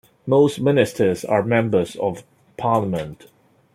Most 0.25 0.59
ministers 0.59 1.23
are 1.23 1.43
members 1.43 1.95
of 1.97 2.23
Parliament. 2.57 3.27